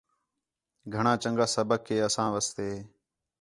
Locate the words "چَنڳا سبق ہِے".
1.21-1.95